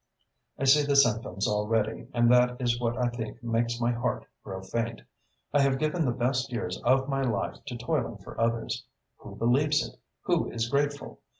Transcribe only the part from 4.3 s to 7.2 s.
grow faint. I have given the best years of